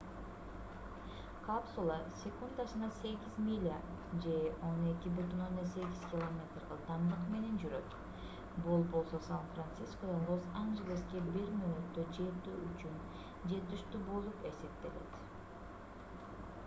[1.47, 3.75] капсула секундасына 8 миля
[4.23, 4.31] же
[4.69, 6.39] 12,8 км
[6.77, 7.93] ылдамдык менен жүрөт
[8.69, 12.97] бул болсо сан-францискодон лос-анжелеске бир мүнөттө жетүү үчүн
[13.53, 15.21] жетиштүү болуп эсептелет